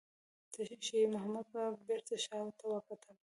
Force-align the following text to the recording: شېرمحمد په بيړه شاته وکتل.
شېرمحمد 0.85 1.45
په 1.53 1.61
بيړه 1.85 2.15
شاته 2.25 2.65
وکتل. 2.69 3.15